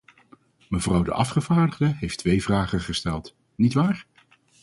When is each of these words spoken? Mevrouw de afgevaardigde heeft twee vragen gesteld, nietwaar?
Mevrouw 0.69 1.03
de 1.03 1.11
afgevaardigde 1.11 1.93
heeft 1.97 2.17
twee 2.17 2.43
vragen 2.43 2.79
gesteld, 2.81 3.35
nietwaar? 3.55 4.05